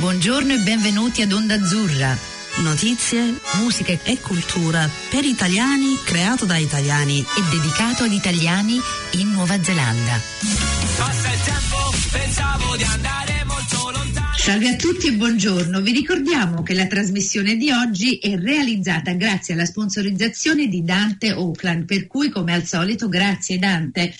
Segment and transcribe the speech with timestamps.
[0.00, 2.16] Buongiorno e benvenuti ad Onda Azzurra.
[2.62, 8.80] Notizie, musica e cultura per italiani, creato da italiani e dedicato ad italiani
[9.18, 10.18] in Nuova Zelanda.
[10.96, 11.76] Passa il tempo,
[12.10, 14.36] pensavo di andare molto lontano.
[14.38, 15.82] Salve a tutti e buongiorno.
[15.82, 21.84] Vi ricordiamo che la trasmissione di oggi è realizzata grazie alla sponsorizzazione di Dante Oakland,
[21.84, 24.14] per cui come al solito grazie Dante.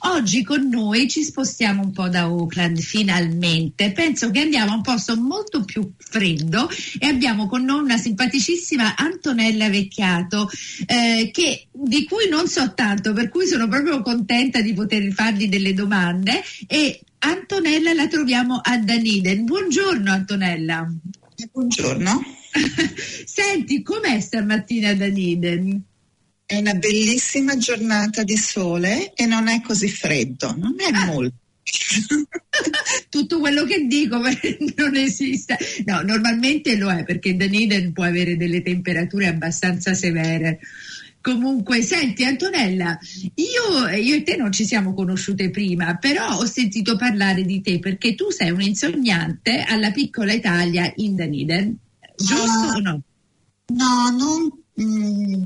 [0.00, 3.92] Oggi con noi ci spostiamo un po' da Auckland finalmente.
[3.92, 6.68] Penso che andiamo a un posto molto più freddo
[6.98, 10.50] e abbiamo con noi una simpaticissima Antonella Vecchiato
[10.86, 15.48] eh, che, di cui non so tanto, per cui sono proprio contenta di poter fargli
[15.48, 19.44] delle domande e Antonella la troviamo a Daniden.
[19.44, 20.92] Buongiorno Antonella.
[21.52, 22.22] Buongiorno.
[23.24, 25.84] Senti, com'è stamattina a Daniden?
[26.46, 31.06] È una bellissima giornata di sole e non è così freddo, non è ah.
[31.06, 31.34] molto.
[33.10, 34.18] Tutto quello che dico
[34.76, 35.58] non esiste.
[35.84, 40.60] No, normalmente lo è perché Dunedin può avere delle temperature abbastanza severe.
[41.20, 42.96] Comunque, senti Antonella,
[43.34, 47.80] io, io, e te non ci siamo conosciute prima, però ho sentito parlare di te
[47.80, 51.76] perché tu sei un insegnante alla piccola Italia in Dunedin,
[52.16, 53.02] giusto uh, o no?
[53.74, 55.42] No, non, mm,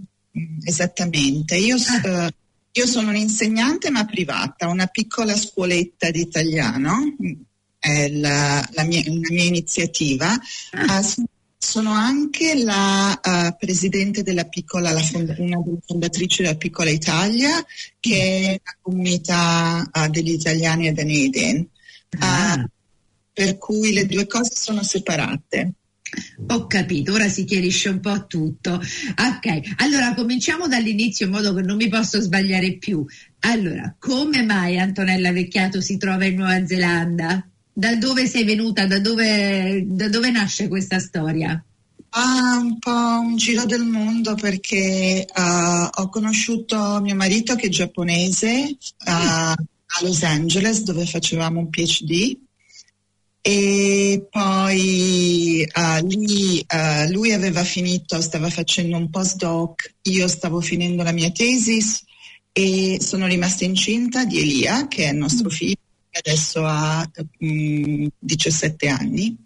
[0.64, 2.28] Esattamente, io, uh,
[2.72, 7.16] io sono un'insegnante ma privata, una piccola scuoletta di italiano,
[7.78, 10.32] è la, la mia, una mia iniziativa.
[10.72, 10.98] Ah.
[10.98, 11.24] Uh,
[11.62, 17.64] sono anche la uh, presidente della piccola, la fond- una delle fondatrici della Piccola Italia,
[18.00, 21.68] che è la comunità uh, degli italiani ad Eden.
[22.18, 22.68] Ah.
[23.32, 25.74] per cui le due cose sono separate.
[26.48, 28.72] Ho capito, ora si chiarisce un po' tutto.
[28.74, 33.04] Ok, allora cominciamo dall'inizio in modo che non mi posso sbagliare più.
[33.40, 37.46] Allora, come mai Antonella Vecchiato si trova in Nuova Zelanda?
[37.72, 38.86] Da dove sei venuta?
[38.86, 41.62] Da dove, da dove nasce questa storia?
[42.12, 47.70] Ah, un po' un giro del mondo perché uh, ho conosciuto mio marito che è
[47.70, 49.56] giapponese uh, a
[50.02, 52.36] Los Angeles dove facevamo un PhD
[53.42, 61.02] e poi uh, lì, uh, lui aveva finito, stava facendo un postdoc, io stavo finendo
[61.02, 62.04] la mia tesis
[62.52, 65.52] e sono rimasta incinta di Elia, che è il nostro mm.
[65.52, 65.80] figlio,
[66.10, 69.36] che adesso ha um, 17 anni.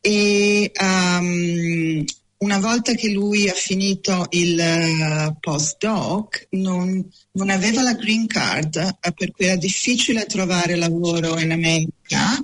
[0.00, 2.04] E um,
[2.38, 8.98] una volta che lui ha finito il uh, postdoc non, non, aveva la green card,
[9.16, 12.40] per cui era difficile trovare lavoro in America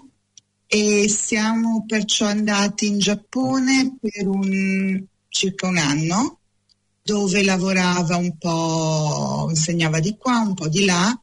[0.75, 6.39] e siamo perciò andati in Giappone per un, circa un anno
[7.03, 11.15] dove lavorava un po', insegnava di qua, un po' di là.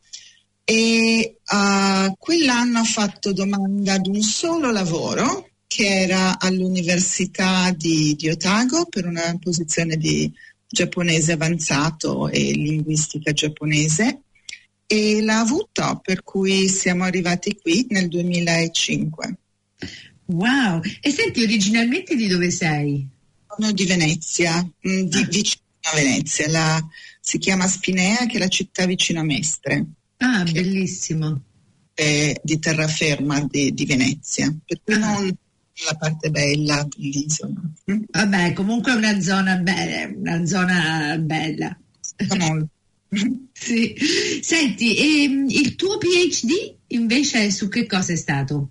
[0.64, 8.30] E uh, quell'anno ha fatto domanda ad un solo lavoro che era all'Università di, di
[8.30, 10.32] Otago per una posizione di
[10.68, 14.26] giapponese avanzato e linguistica giapponese
[14.92, 19.38] e l'ha avuto, per cui siamo arrivati qui nel 2005.
[20.26, 23.08] Wow, e senti, originalmente di dove sei?
[23.48, 25.28] Sono di Venezia, mm, di, ah.
[25.28, 25.62] vicino
[25.92, 26.88] a Venezia, la,
[27.22, 29.86] si chiama Spinea, che è la città vicino a Mestre.
[30.18, 31.44] Ah, bellissimo.
[31.94, 34.98] È di terraferma di, di Venezia, per cui ah.
[34.98, 35.38] non
[35.86, 37.62] la parte bella dell'isola.
[37.86, 41.78] Vabbè, comunque è una zona bella, una zona bella.
[42.40, 42.70] Molto.
[43.52, 43.96] sì.
[44.42, 48.70] Senti, ehm, il tuo PhD invece su che cosa è stato?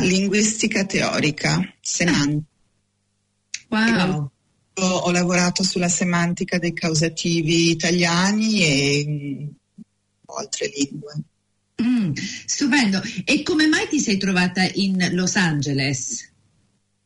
[0.00, 2.44] Linguistica teorica, semantica.
[3.68, 4.30] Wow.
[4.74, 9.48] Ho, ho, lavorato sulla semantica dei causativi italiani e mm,
[10.36, 11.14] altre lingue.
[11.82, 12.12] Mm,
[12.46, 13.00] stupendo.
[13.24, 16.30] E come mai ti sei trovata in Los Angeles?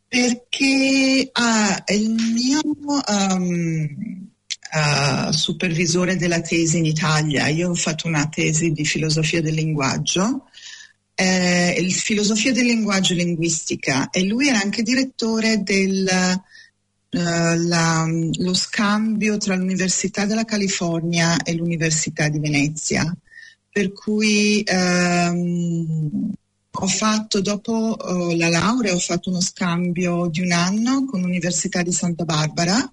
[0.09, 4.29] Perché ah, il mio um,
[4.73, 7.49] uh, supervisore della tesi in Italia.
[7.49, 10.49] Io ho fatto una tesi di filosofia del linguaggio,
[11.15, 18.55] eh, filosofia del linguaggio e linguistica e lui era anche direttore del uh, la, lo
[18.55, 23.17] scambio tra l'Università della California e l'Università di Venezia.
[23.71, 26.33] Per cui um,
[26.71, 31.83] ho fatto dopo uh, la laurea, ho fatto uno scambio di un anno con l'Università
[31.83, 32.91] di Santa Barbara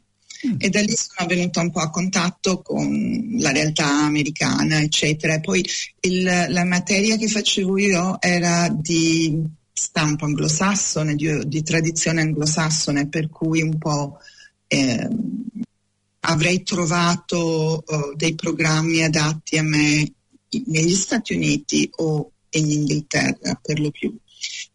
[0.57, 5.40] e da lì sono venuta un po' a contatto con la realtà americana, eccetera.
[5.40, 5.66] Poi
[6.01, 9.42] il, la materia che facevo io era di
[9.72, 14.18] stampo anglosassone, di, di tradizione anglosassone, per cui un po'
[14.68, 15.07] eh,
[16.25, 20.13] avrei trovato uh, dei programmi adatti a me
[20.66, 24.16] negli Stati Uniti o in Inghilterra per lo più.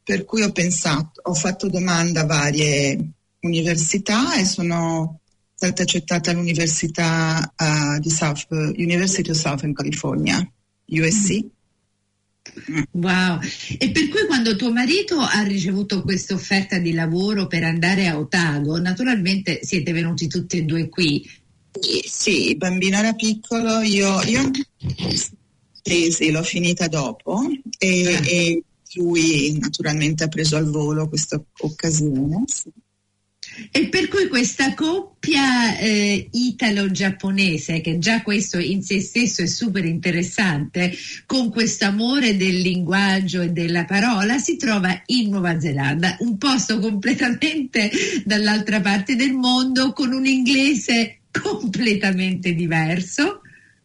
[0.02, 5.20] Per cui ho pensato, ho fatto domanda a varie università e sono
[5.58, 10.38] stata accettata all'Università uh, di South, University of Southern California,
[10.86, 11.44] USC.
[12.70, 12.82] Mm.
[12.92, 13.40] Wow,
[13.76, 18.16] e per cui quando tuo marito ha ricevuto questa offerta di lavoro per andare a
[18.16, 21.28] Otago, naturalmente siete venuti tutti e due qui.
[22.06, 24.50] Sì, il bambino era piccolo, io, io
[25.82, 27.42] tesi l'ho finita dopo
[27.78, 28.20] e, ah.
[28.24, 28.62] e,
[28.94, 32.44] lui naturalmente ha preso al volo questa occasione.
[32.46, 32.70] Sì.
[33.70, 39.84] E per cui questa coppia eh, italo-giapponese, che già questo in sé stesso è super
[39.84, 40.92] interessante,
[41.26, 46.78] con questo amore del linguaggio e della parola, si trova in Nuova Zelanda, un posto
[46.78, 47.90] completamente
[48.24, 53.42] dall'altra parte del mondo, con un inglese completamente diverso.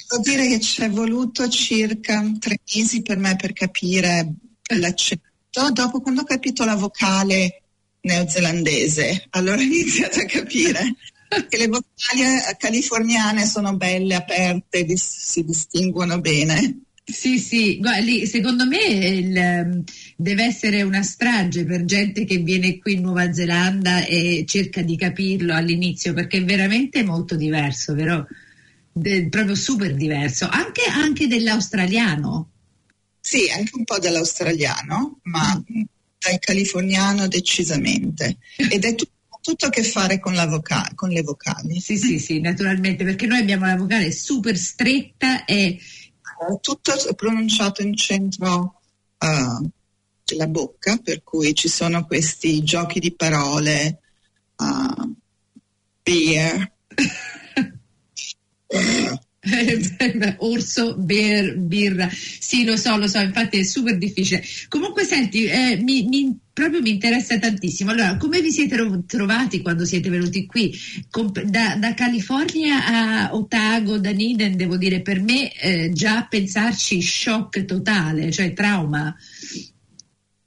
[0.08, 4.34] Devo dire che ci è voluto circa tre mesi per me per capire
[4.76, 5.32] l'accento.
[5.72, 7.63] Dopo, quando ho capito la vocale
[8.04, 9.28] neozelandese.
[9.32, 10.96] Allora ho iniziato a capire
[11.50, 16.82] che le eh, californiane sono belle, aperte, si distinguono bene.
[17.06, 19.84] Sì, sì, Guarda, secondo me il, ehm,
[20.16, 24.96] deve essere una strage per gente che viene qui in Nuova Zelanda e cerca di
[24.96, 28.28] capirlo all'inizio perché è veramente molto diverso, vero?
[28.94, 32.52] De, proprio super diverso, anche, anche dell'australiano.
[33.20, 35.82] Sì, anche un po' dell'australiano, ma mm
[36.24, 39.12] dal californiano decisamente ed è tutto
[39.44, 41.82] tutto a che fare con, voca- con, le vocali.
[41.82, 45.78] Sì, sì, sì, naturalmente, perché noi abbiamo la vocale super stretta e...
[46.60, 48.82] Tutto è pronunciato in centro
[49.18, 49.70] uh,
[50.26, 54.02] della bocca, per cui ci sono questi giochi di parole,
[54.58, 55.16] uh,
[56.02, 56.70] beer,
[60.38, 64.42] Orso, beer, birra, sì lo so, lo so, infatti è super difficile.
[64.70, 67.92] Comunque senti, eh, mi, mi, proprio mi interessa tantissimo.
[67.92, 70.74] Allora, come vi siete trovati quando siete venuti qui?
[71.46, 77.66] Da, da California a Otago, da Niden, devo dire, per me eh, già pensarci shock
[77.66, 79.14] totale, cioè trauma.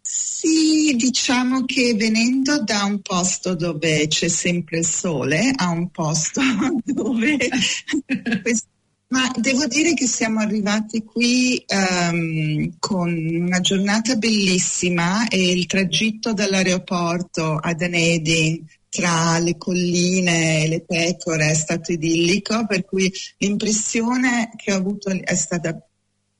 [0.00, 6.40] Sì, diciamo che venendo da un posto dove c'è sempre il sole a un posto
[6.84, 7.37] dove
[9.08, 16.32] ma devo dire che siamo arrivati qui um, con una giornata bellissima e il tragitto
[16.32, 24.50] dall'aeroporto a Dunedin tra le colline e le pecore è stato idillico, per cui l'impressione
[24.56, 25.79] che ho avuto è stata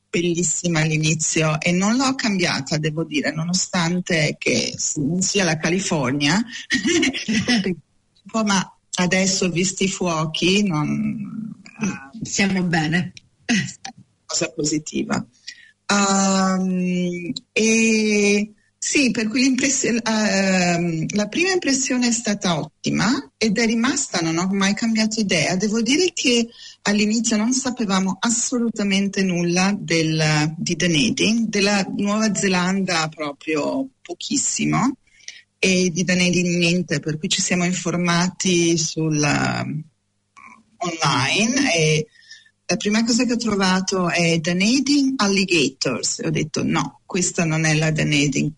[0.08, 6.42] bellissima all'inizio e non l'ho cambiata, devo dire, nonostante che sia la California,
[8.44, 11.54] ma adesso visti i fuochi non,
[12.23, 13.12] siamo bene.
[14.25, 15.25] Cosa positiva.
[15.88, 24.20] Um, e sì, per cui uh, la prima impressione è stata ottima ed è rimasta,
[24.20, 25.56] non ho mai cambiato idea.
[25.56, 26.49] Devo dire che
[26.82, 34.96] all'inizio non sapevamo assolutamente nulla del, di Dunedin, della Nuova Zelanda proprio pochissimo
[35.58, 39.19] e di Dunedin niente, per cui ci siamo informati sul
[40.78, 42.06] online e
[42.67, 47.64] la prima cosa che ho trovato è Dunedin Alligators e ho detto no, questa non
[47.64, 48.52] è la Dunedin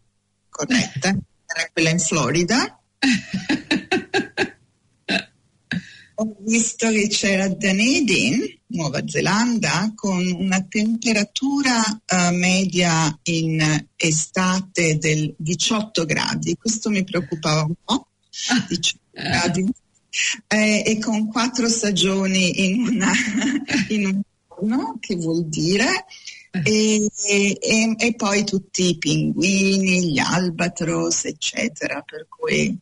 [0.49, 1.09] corretta,
[1.47, 2.81] era quella in Florida.
[6.21, 15.33] ho visto che c'era Dunedin, Nuova Zelanda, con una temperatura uh, media in estate del
[15.37, 16.57] 18 gradi.
[16.57, 18.09] Questo mi preoccupava un po'.
[18.69, 19.71] 18 gradi
[20.47, 23.13] eh, e con quattro stagioni in, una,
[23.89, 26.07] in un giorno, che vuol dire,
[26.51, 32.77] e, e, e, poi tutti i pinguini, gli albatros, eccetera, per cui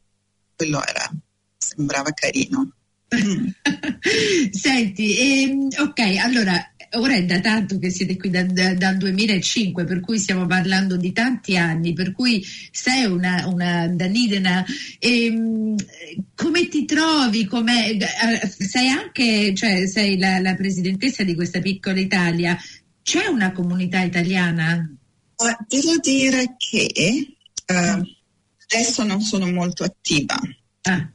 [0.55, 1.11] quello era,
[1.59, 2.73] sembrava carino.
[4.51, 10.01] Senti, ehm, ok, allora ora è da tanto che siete qui dal, dal 2005, per
[10.01, 14.65] cui stiamo parlando di tanti anni, per cui sei una, una danidena.
[14.99, 15.75] E, ehm,
[16.35, 17.47] come ti trovi?
[17.47, 22.57] Come, eh, sei anche, cioè, sei la, la, presidentessa di questa piccola Italia.
[23.03, 24.91] C'è una comunità italiana?
[25.69, 27.37] Devo dire che
[27.67, 28.03] uh,
[28.65, 30.37] adesso non sono molto attiva.
[30.83, 31.11] Ah.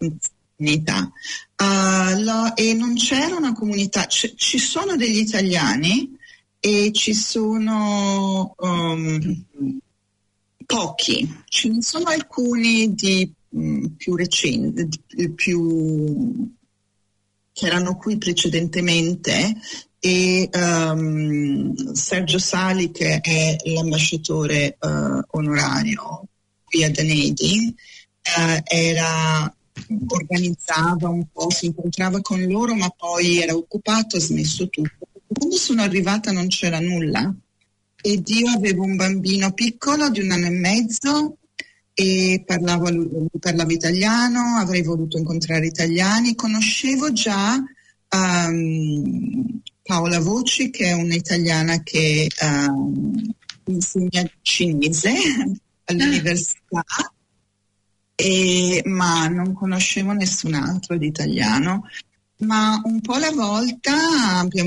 [0.61, 1.11] Comunità.
[1.57, 6.15] Uh, lo, e non c'era una comunità, C- ci sono degli italiani
[6.59, 9.43] e ci sono um,
[10.63, 14.87] pochi, ce ne sono alcuni di um, più recenti,
[15.33, 16.51] più
[17.51, 19.55] che erano qui precedentemente,
[19.99, 26.23] e um, Sergio Sali che è l'ambasciatore uh, onorario
[26.63, 29.55] qui a Dunedin uh, era,
[30.07, 35.07] organizzava un po', si incontrava con loro ma poi era occupato, ha smesso tutto.
[35.27, 37.33] Quando sono arrivata non c'era nulla.
[38.03, 41.37] Ed io avevo un bambino piccolo di un anno e mezzo
[41.93, 42.89] e parlavo,
[43.39, 47.61] parlavo italiano, avrei voluto incontrare italiani, conoscevo già
[48.09, 53.13] um, Paola Voci, che è un'italiana che um,
[53.65, 55.13] insegna cinese
[55.85, 56.83] all'università,
[58.21, 61.87] e, ma non conoscevo nessun altro di italiano.
[62.37, 63.93] Ma un po' alla volta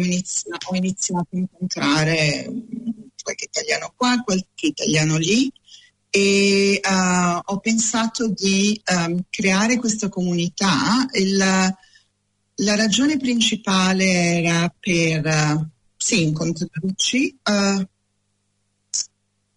[0.05, 2.49] iniziato, ho iniziato a incontrare
[3.23, 5.53] qualche italiano qua, qualche italiano lì
[6.11, 11.07] e uh, ho pensato di um, creare questa comunità.
[11.13, 17.39] Il, la ragione principale era per uh, sì, incontrarci.
[17.43, 17.85] Uh,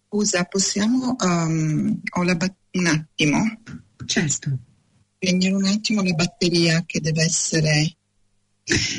[0.08, 3.44] scusa, possiamo um, ho la bat- un attimo?
[4.06, 4.58] Certo.
[5.16, 7.98] Spegnere un attimo la batteria che deve essere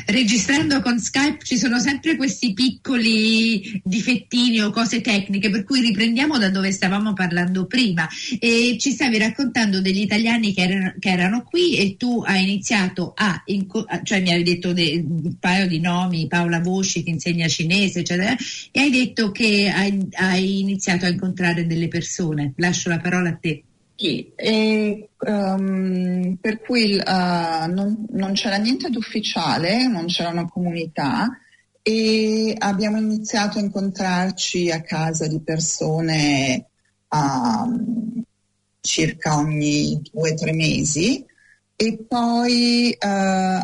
[0.07, 6.37] registrando con Skype ci sono sempre questi piccoli difettini o cose tecniche, per cui riprendiamo
[6.37, 8.07] da dove stavamo parlando prima.
[8.39, 13.13] E ci stavi raccontando degli italiani che erano, che erano qui e tu hai iniziato
[13.15, 13.43] a,
[14.03, 18.35] cioè mi hai detto de, un paio di nomi, Paola Voci che insegna cinese, eccetera,
[18.71, 22.53] e hai detto che hai, hai iniziato a incontrare delle persone.
[22.57, 23.63] Lascio la parola a te.
[23.99, 30.47] Sì, e, um, per cui uh, non, non, c'era niente di ufficiale, non c'era una
[30.47, 31.27] comunità
[31.81, 36.69] e abbiamo iniziato a incontrarci a casa di persone
[37.09, 38.23] um,
[38.79, 41.25] circa ogni due o tre mesi
[41.75, 43.05] e poi uh,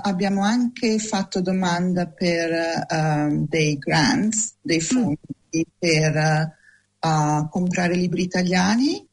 [0.02, 2.52] abbiamo anche fatto domanda per
[2.90, 4.82] uh, dei grants, dei mm.
[4.82, 5.18] fondi
[5.56, 5.62] mm.
[5.80, 6.54] per
[7.52, 9.08] comprare libri italiani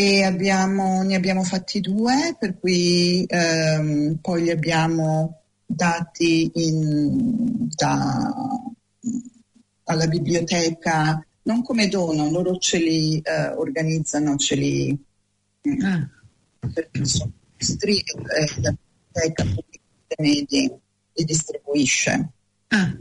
[0.00, 8.32] e abbiamo, ne abbiamo fatti due, per cui ehm, poi li abbiamo dati in, da,
[9.84, 15.04] alla biblioteca, non come dono, loro ce li eh, organizzano, ce li...
[15.82, 16.08] Ah.
[16.72, 18.74] Perché sono nostri, eh, la
[19.12, 20.80] biblioteca pubblica
[21.12, 22.30] li distribuisce.
[22.68, 22.96] Ah.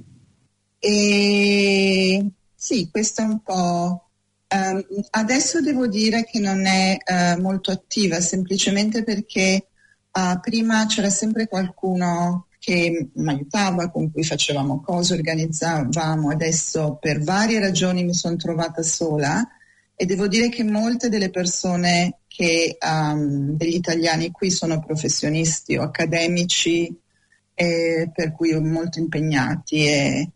[0.79, 4.08] E sì, questo è un po'
[4.51, 9.67] Um, adesso devo dire che non è uh, molto attiva, semplicemente perché
[10.11, 16.31] uh, prima c'era sempre qualcuno che mi aiutava, con cui facevamo cose, organizzavamo.
[16.31, 19.47] Adesso per varie ragioni mi sono trovata sola
[19.95, 25.83] e devo dire che molte delle persone che, um, degli italiani qui sono professionisti o
[25.83, 26.91] accademici,
[27.53, 30.31] e per cui molto impegnati e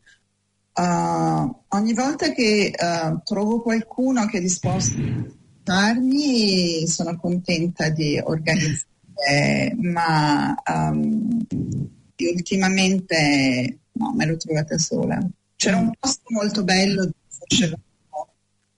[0.75, 8.20] Uh, ogni volta che uh, trovo qualcuno che è disposto a aiutarmi sono contenta di
[8.24, 11.46] organizzare, ma um,
[12.18, 15.20] ultimamente no, me l'ho trovata sola.
[15.56, 18.27] C'era un posto molto bello dove facevamo,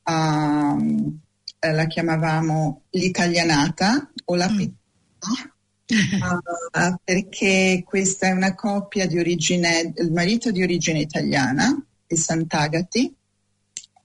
[0.04, 1.20] um,
[1.60, 4.58] la chiamavamo l'italianata o la mm.
[4.58, 5.55] pizza.
[5.88, 13.16] Uh, perché questa è una coppia di origine, il marito di origine italiana, di Sant'Agati,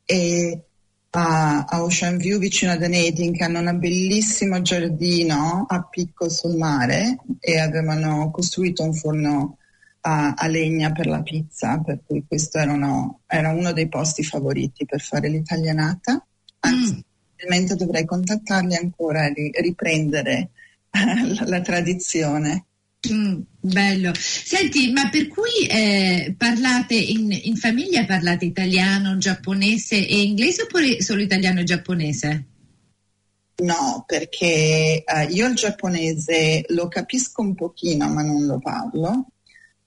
[0.04, 0.64] e
[1.10, 6.56] a, a Ocean View vicino a Dunedin che hanno un bellissimo giardino a picco sul
[6.56, 9.56] mare e avevano costruito un forno
[10.02, 14.84] a, a legna per la pizza, per cui questo erano, era uno dei posti favoriti
[14.84, 16.24] per fare l'italianata.
[16.60, 17.00] Anzi, mm.
[17.36, 20.50] probabilmente dovrei contattarli ancora e riprendere
[21.46, 22.66] la, tradizione.
[23.10, 24.12] Mm, bello.
[24.14, 31.00] Senti, ma per cui eh, parlate in, in, famiglia parlate italiano, giapponese e inglese oppure
[31.02, 32.44] solo italiano e giapponese?
[33.62, 39.26] No, perché eh, io il giapponese lo capisco un pochino, ma non lo parlo.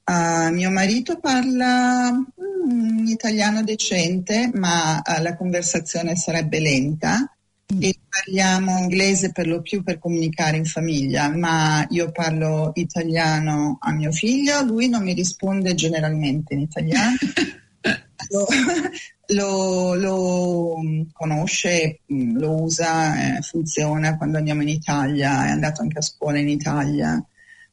[0.06, 7.33] Uh, mio marito parla mm, italiano decente, ma uh, la conversazione sarebbe lenta
[7.80, 13.92] e parliamo inglese per lo più per comunicare in famiglia, ma io parlo italiano a
[13.92, 17.16] mio figlio, lui non mi risponde generalmente in italiano.
[18.30, 18.48] lo,
[19.28, 20.76] lo, lo,
[21.12, 26.50] conosce, lo usa, eh, funziona quando andiamo in Italia, è andato anche a scuola in
[26.50, 27.24] Italia.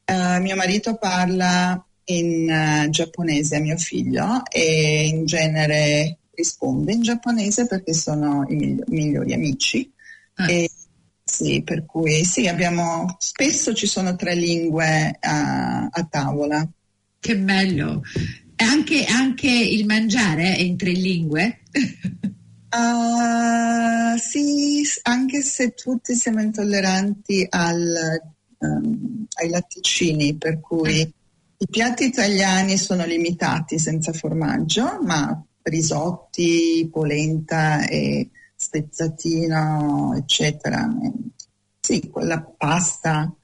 [0.04, 7.02] Uh, mio marito parla in uh, giapponese a mio figlio e in genere risponde in
[7.02, 9.90] giapponese perché sono i migli- migliori amici.
[10.34, 10.50] Ah.
[10.50, 10.70] E,
[11.22, 16.68] sì, per cui sì, abbiamo, spesso ci sono tre lingue a, a tavola.
[17.20, 18.02] Che bello!
[18.56, 21.60] Anche, anche il mangiare è in tre lingue?
[22.70, 28.20] uh, sì, anche se tutti siamo intolleranti al,
[28.58, 31.08] um, ai latticini, per cui ah.
[31.58, 40.88] i piatti italiani sono limitati senza formaggio, ma risotti, polenta e spezzatino, eccetera.
[41.80, 43.34] Sì, quella pasta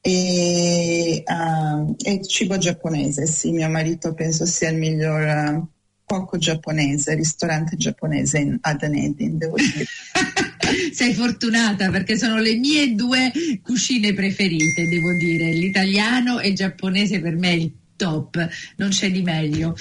[0.00, 3.26] e, uh, e cibo giapponese.
[3.26, 5.66] Sì, mio marito penso sia il miglior uh,
[6.04, 9.86] cuoco giapponese, ristorante giapponese in, ad Anedin, devo dire.
[10.92, 17.20] Sei fortunata perché sono le mie due cucine preferite, devo dire, l'italiano e il giapponese
[17.20, 19.74] per me è il top, non c'è di meglio.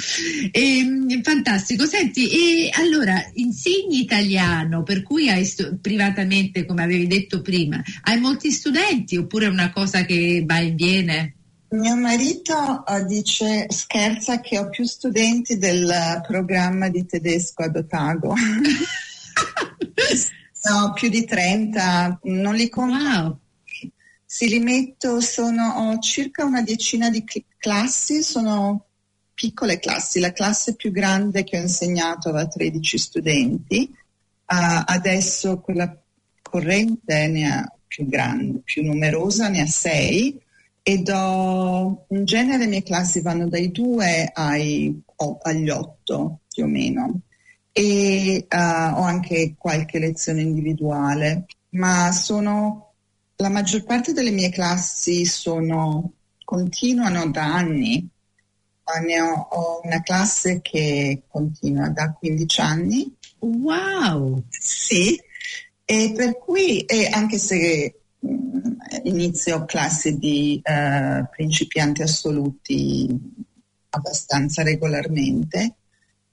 [0.51, 7.08] E, ehm, fantastico, senti, e allora insegni italiano, per cui hai stu- privatamente, come avevi
[7.08, 11.36] detto prima, hai molti studenti oppure è una cosa che va e viene?
[11.70, 18.36] Mio marito uh, dice, scherza che ho più studenti del programma di tedesco ad Otago.
[20.70, 22.96] no, più di 30, non li conto.
[22.96, 23.41] Wow
[24.34, 27.24] se li metto, sono, ho circa una decina di
[27.63, 28.88] classi, sono
[29.34, 35.98] piccole classi, la classe più grande che ho insegnato aveva 13 studenti, uh, adesso quella
[36.41, 40.41] corrente ne ha più grande, più numerosa, ne ha 6
[40.84, 46.65] e do, in genere le mie classi vanno dai 2 ai, oh, agli 8 più
[46.65, 47.22] o meno.
[47.72, 52.91] E uh, ho anche qualche lezione individuale, ma sono
[53.38, 56.12] la maggior parte delle mie classi sono,
[56.44, 58.08] continuano da anni.
[59.06, 63.16] Ne ho, ho una classe che continua da 15 anni.
[63.40, 64.44] Wow!
[64.50, 65.20] Sì,
[65.86, 68.74] e per cui, e anche se mh, mm,
[69.04, 73.10] inizio classi di uh, principianti assoluti
[73.90, 75.76] abbastanza regolarmente,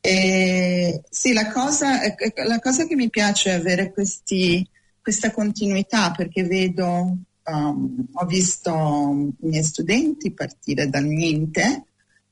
[0.00, 2.00] e, sì, la cosa,
[2.46, 4.66] la cosa che mi piace è avere questi
[5.02, 11.84] questa continuità perché vedo, um, ho visto i miei studenti partire dal niente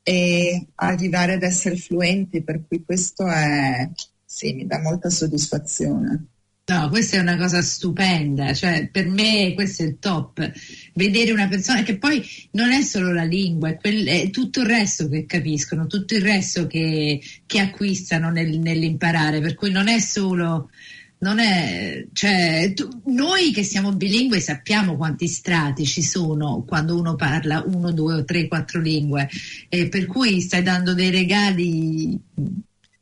[0.03, 3.89] e arrivare ad essere fluenti, per cui questo è,
[4.25, 6.27] sì, mi dà molta soddisfazione.
[6.69, 10.53] No, questa è una cosa stupenda, cioè per me questo è il top,
[10.93, 14.67] vedere una persona che poi non è solo la lingua, è, quel, è tutto il
[14.67, 19.99] resto che capiscono, tutto il resto che, che acquistano nel, nell'imparare, per cui non è
[19.99, 20.69] solo
[21.21, 27.17] non è, cioè, tu, noi che siamo bilingue sappiamo quanti strati ci sono quando uno
[27.17, 29.29] parla uno, due o tre, quattro lingue,
[29.69, 32.19] e per cui stai dando dei regali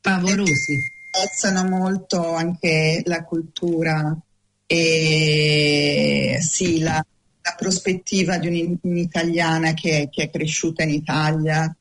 [0.00, 0.94] pavorosi.
[1.10, 4.16] Apprezzano molto anche la cultura
[4.66, 11.74] e sì, la, la prospettiva di un'italiana che, che è cresciuta in Italia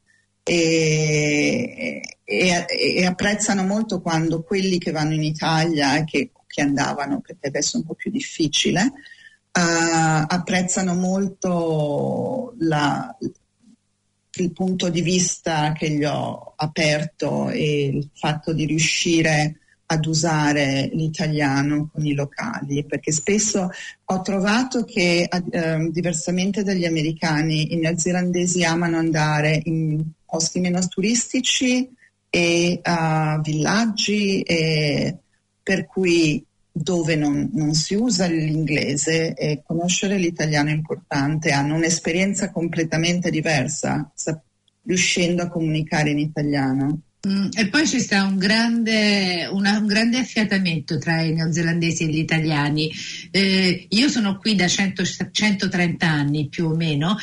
[0.47, 7.47] e, e, e, apprezzano molto quando quelli che vanno in Italia, che, che andavano, perché
[7.47, 15.89] adesso è un po' più difficile, uh, apprezzano molto la, il punto di vista che
[15.89, 23.11] gli ho aperto e il fatto di riuscire ad usare l'italiano con i locali, perché
[23.11, 23.69] spesso
[24.03, 31.89] ho trovato che eh, diversamente dagli americani i neozelandesi amano andare in posti meno turistici
[32.29, 35.17] e uh, villaggi, e
[35.63, 36.45] per cui
[36.77, 44.11] dove non, non, si usa l'inglese e conoscere l'italiano è importante, hanno un'esperienza completamente diversa,
[44.13, 44.37] sa,
[44.83, 46.99] riuscendo a comunicare in italiano.
[47.25, 52.07] Mm, e poi ci sta un grande, una, un grande, affiatamento tra i neozelandesi e
[52.07, 52.91] gli italiani.
[53.31, 57.15] Eh, io sono qui da 100, 130 anni più o meno,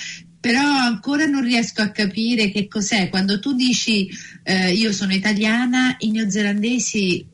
[0.42, 3.08] però ancora non riesco a capire che cos'è.
[3.10, 4.10] Quando tu dici
[4.42, 7.24] eh, io sono italiana, i neozelandesi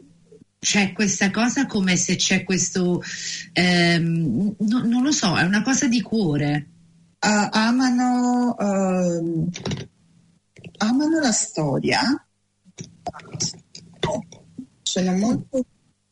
[0.59, 3.03] c'è questa cosa come se c'è questo,
[3.55, 6.68] ehm, no, non lo so, è una cosa di cuore.
[7.18, 9.51] Uh, amano, uh,
[10.77, 12.29] amano la storia,
[14.83, 15.64] sono molto...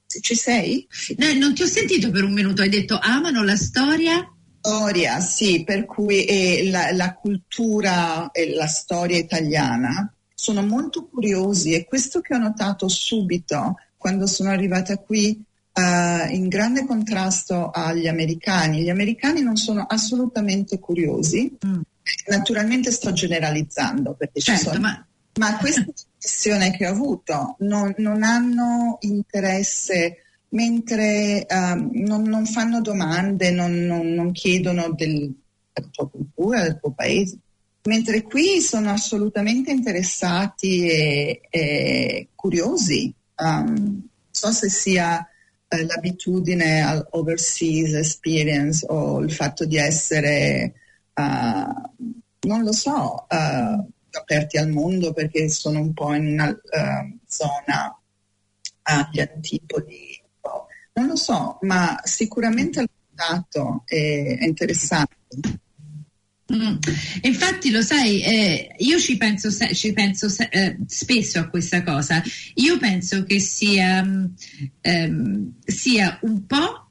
[0.06, 0.86] Ci sei?
[1.18, 4.26] No, non ti ho sentito per un minuto, hai detto amano la storia?
[4.66, 11.72] Storia, sì, per cui eh, la, la, cultura e la storia italiana sono molto curiosi
[11.72, 15.40] e questo che ho notato subito quando sono arrivata qui
[15.72, 18.82] uh, in grande contrasto agli americani.
[18.82, 21.80] Gli americani non sono assolutamente curiosi, mm.
[22.26, 24.80] naturalmente sto generalizzando perché certo, ci sono...
[24.80, 25.06] Ma...
[25.38, 32.80] ma questa impressione che ho avuto non, non hanno interesse mentre uh, non, non, fanno
[32.80, 35.32] domande, non, non chiedono del,
[35.72, 37.38] della tua cultura, del tuo paese.
[37.86, 43.12] mentre qui sono assolutamente interessati e, e curiosi.
[43.36, 45.26] Um, non so se sia
[45.68, 50.74] eh, l'abitudine all'overseas experience o il fatto di essere,
[51.14, 52.06] uh,
[52.46, 58.00] non lo so, uh, aperti al mondo perché sono un po' in una uh, zona
[58.82, 60.15] agli antipodi.
[60.96, 65.16] Non lo so, ma sicuramente il dato è, interessante.
[66.54, 66.76] Mm.
[67.22, 72.22] Infatti lo sai, eh, io ci penso, ci penso eh, spesso a questa cosa.
[72.54, 74.02] Io penso che sia,
[74.80, 76.85] ehm, sia un po'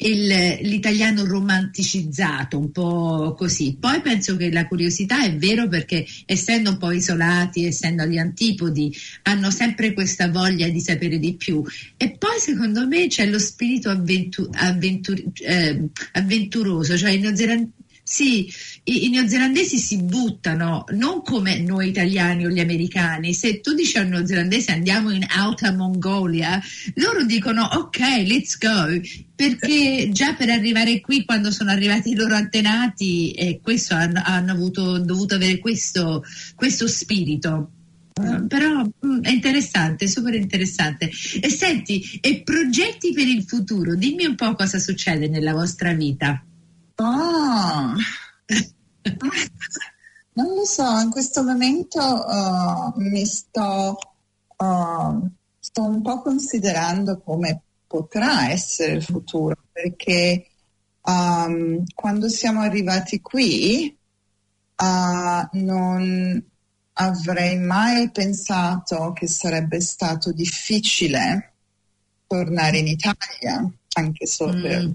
[0.00, 3.76] il, l'italiano romanticizzato, un po' così.
[3.78, 8.94] Poi penso che la curiosità è vero perché essendo un po' isolati, essendo agli antipodi,
[9.22, 11.62] hanno sempre questa voglia di sapere di più.
[11.96, 17.78] E poi secondo me c'è lo spirito avventu- avventur- eh, avventuroso, cioè i neozelandesi
[18.12, 23.32] sì, i, i, neozelandesi si buttano, non come noi italiani o gli americani.
[23.32, 26.60] Se tu dici a un neozelandese andiamo in Alta Mongolia,
[26.94, 29.00] loro dicono ok, let's go,
[29.36, 34.50] perché già per arrivare qui, quando sono arrivati i loro antenati, eh, questo, hanno, hanno
[34.50, 36.24] avuto, dovuto avere questo,
[36.56, 37.70] questo spirito.
[38.20, 41.08] Uh, però mm, è interessante, super interessante.
[41.40, 43.94] E senti, e progetti per il futuro?
[43.94, 46.44] Dimmi un po' cosa succede nella vostra vita.
[47.02, 47.94] Ah,
[50.34, 53.98] non lo so, in questo momento uh, mi sto,
[54.58, 60.46] uh, sto un po' considerando come potrà essere il futuro, perché
[61.00, 63.96] um, quando siamo arrivati qui
[64.76, 66.44] uh, non
[66.92, 71.54] avrei mai pensato che sarebbe stato difficile
[72.26, 74.62] tornare in Italia, anche solo mm.
[74.62, 74.94] per...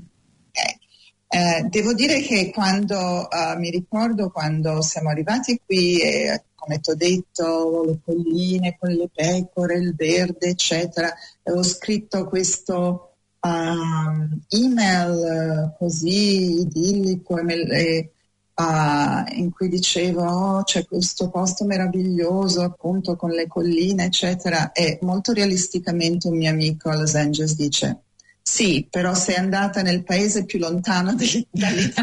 [1.27, 6.91] Eh, devo dire che quando uh, mi ricordo quando siamo arrivati qui e come ti
[6.91, 15.73] ho detto le colline con le pecore, il verde eccetera, avevo scritto questo uh, email
[15.73, 18.11] uh, così idillico e,
[18.57, 24.71] in cui dicevo oh, c'è questo posto meraviglioso appunto con le colline eccetera.
[24.71, 28.04] E molto realisticamente un mio amico a Los Angeles dice
[28.47, 31.93] sì, però sei andata nel paese più lontano dall'Italia.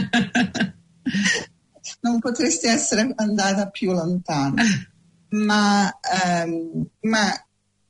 [2.01, 4.57] non potresti essere andata più lontano.
[5.29, 5.99] Ma,
[6.45, 7.33] um, ma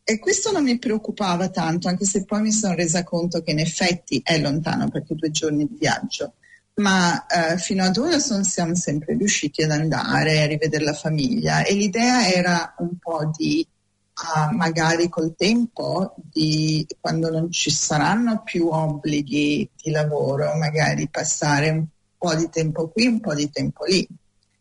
[0.04, 3.58] e questo non mi preoccupava tanto, anche se poi mi sono resa conto che in
[3.58, 6.34] effetti è lontano perché due giorni di viaggio.
[6.74, 11.64] Ma uh, fino ad ora son, siamo sempre riusciti ad andare a rivedere la famiglia
[11.64, 13.66] e l'idea era un po' di
[14.14, 21.70] uh, magari col tempo, di, quando non ci saranno più obblighi di lavoro, magari passare
[21.70, 21.86] un
[22.18, 24.06] po' di tempo qui, un po' di tempo lì.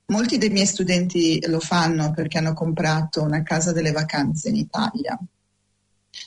[0.07, 5.17] Molti dei miei studenti lo fanno perché hanno comprato una casa delle vacanze in Italia.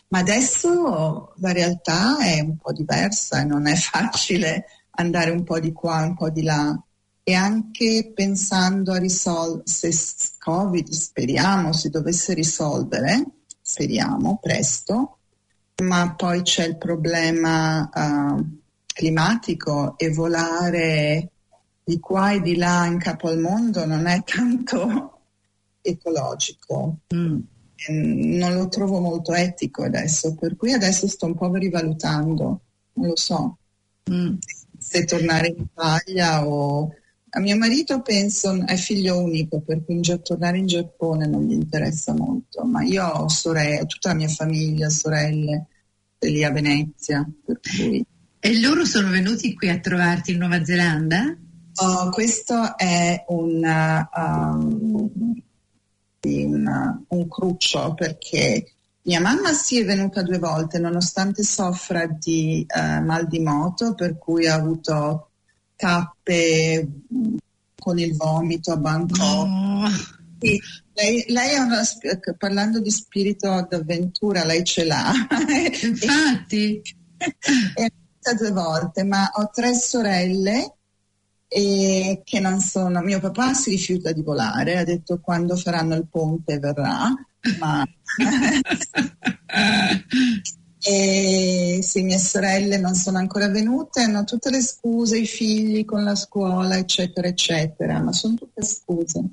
[0.09, 5.61] Ma adesso la realtà è un po' diversa e non è facile andare un po'
[5.61, 6.83] di qua, un po' di là
[7.27, 9.91] e anche pensando a risolvere, se
[10.45, 13.25] Covid speriamo si dovesse risolvere,
[13.63, 15.21] speriamo presto,
[15.83, 21.31] ma poi c'è il problema uh, climatico e volare
[21.83, 25.21] di qua e di là in capo al mondo non è tanto
[25.81, 26.99] ecologico.
[27.15, 27.39] Mm.
[27.87, 32.61] Non lo trovo molto etico adesso, per cui adesso sto un po' rivalutando,
[32.93, 33.57] non lo so,
[34.11, 34.35] mm.
[34.79, 36.95] se tornare in Italia o
[37.37, 42.15] a mio marito penso è figlio unico, per cui tornare in Giappone non gli interessa
[42.15, 45.67] molto, ma io ho sorelle, tutta la mia famiglia, sorelle,
[46.21, 48.05] lì a Venezia, cui...
[48.39, 51.37] E loro sono venuti qui a trovarti in Nuova Zelanda?
[51.77, 55.43] Oh, questo è un, um,
[56.21, 63.03] un, un cruccio perché mia mamma si è venuta due volte nonostante soffra di uh,
[63.03, 65.31] mal di moto, per cui ha avuto
[65.77, 66.89] tappe
[67.79, 69.21] con il vomito a Bangkok.
[69.21, 69.89] Oh.
[70.41, 70.61] Sì,
[70.95, 71.83] lei, lei, è una,
[72.37, 75.13] parlando di spirito d'avventura, lei ce l'ha.
[75.83, 76.83] Infatti.
[77.75, 80.77] è due volte, ma ho tre sorelle
[81.49, 83.01] e che non sono.
[83.01, 87.13] Mio papà si rifiuta di volare, ha detto quando faranno il ponte verrà,
[87.59, 87.87] ma
[90.87, 96.05] E se mie sorelle non sono ancora venute, hanno tutte le scuse, i figli con
[96.05, 99.25] la scuola, eccetera, eccetera, ma sono tutte scuse.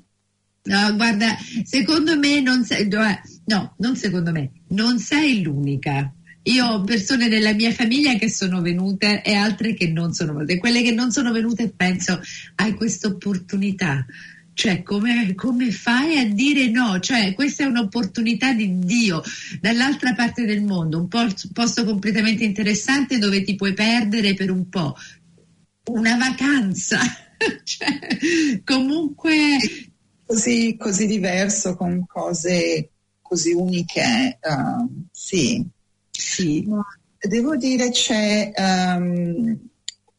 [0.64, 6.10] No, guarda, secondo me non sei, no, non secondo me, non sei l'unica.
[6.44, 10.58] Io ho persone nella mia famiglia che sono venute e altre che non sono venute.
[10.58, 12.18] Quelle che non sono venute penso,
[12.56, 14.06] hai questa opportunità
[14.54, 17.00] Cioè, come, come, fai a dire no?
[17.00, 19.22] Cioè, questa è un'opportunità di Dio
[19.60, 24.94] dall'altra parte del mondo, un posto completamente interessante dove ti puoi perdere per un po'.
[25.86, 27.00] Una vacanza,
[27.64, 29.58] cioè, comunque.
[30.24, 35.66] Così, così, diverso, con cose così uniche, uh, sì.
[36.10, 36.66] sì.
[37.18, 38.52] Devo dire c'è.
[38.56, 39.70] Um,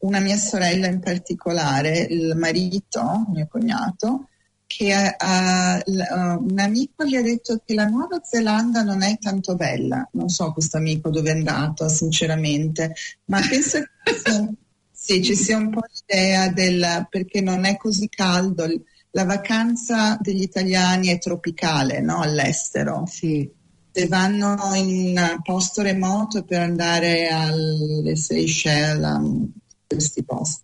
[0.04, 4.28] una mia sorella in particolare, il marito, mio cognato,
[4.66, 10.08] che uh, un amico gli ha detto che la Nuova Zelanda non è tanto bella.
[10.14, 12.94] Non so questo amico dove è andato, sinceramente,
[13.26, 14.50] ma penso che sia,
[14.92, 18.68] sì, ci sia un po' l'idea del perché non è così caldo.
[19.12, 22.22] La vacanza degli italiani è tropicale, no?
[22.22, 23.06] All'estero.
[23.08, 23.50] Sì.
[23.96, 29.52] Se vanno in un posto remoto per andare alle Seychelles,
[29.94, 30.64] questi posti.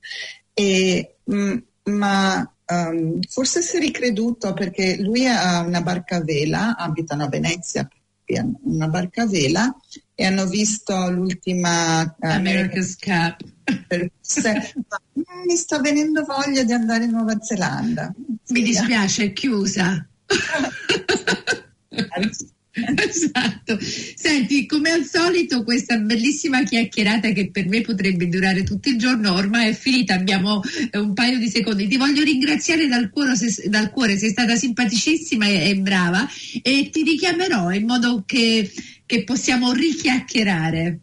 [0.53, 1.57] E, mh, mm,
[1.91, 7.29] ma um, forse si è ricreduto perché lui ha una barca a vela, abitano a
[7.29, 7.87] Venezia,
[8.63, 9.75] una barca a vela
[10.13, 13.41] e hanno visto l'ultima uh, America's Cup.
[15.45, 18.13] mi sta venendo voglia di andare in Nuova Zelanda.
[18.49, 20.07] Mi dispiace, è chiusa.
[23.09, 23.77] Esatto.
[23.81, 29.33] Senti, come al solito, questa bellissima chiacchierata che per me potrebbe durare tutto il giorno,
[29.33, 31.87] ormai è finita, abbiamo eh, un paio di secondi.
[31.87, 33.33] Ti voglio ringraziare dal cuore,
[33.67, 36.27] dal cuore sei stata simpaticissima e, e, brava
[36.61, 38.69] e ti richiamerò in modo che,
[39.05, 40.99] che possiamo richiacchierare.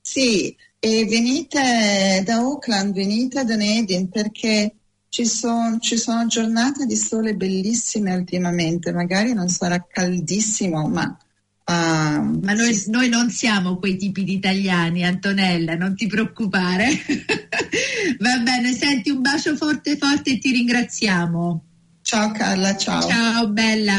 [0.00, 4.72] Sì, e venite da Auckland, venite da Dunedin perché
[5.08, 11.16] ci, son, ci, sono giornate di sole bellissime ultimamente, magari non sarà caldissimo, ma...
[11.68, 16.86] Uh, ma noi, noi, non siamo quei tipi di italiani, Antonella, non ti preoccupare.
[18.20, 21.64] Va bene, senti un bacio forte forte e ti ringraziamo.
[22.02, 23.02] Ciao Carla, ciao.
[23.02, 23.98] Ciao bella.